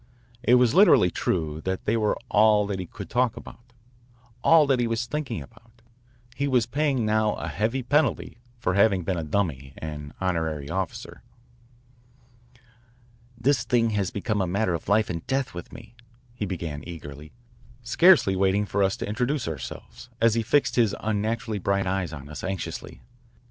[0.41, 3.71] It was literally true that they were all that he could talk about,
[4.43, 5.83] all that he was thinking about.
[6.35, 11.21] He was paying now a heavy penalty for having been a dummy and honorary officer.
[13.39, 15.93] "This thing has become a matter of life and death with me,"
[16.33, 17.31] he began eagerly,
[17.83, 22.27] scarcely waiting for us to introduce ourselves, as he fixed his unnaturally bright eyes on
[22.27, 23.03] us anxiously.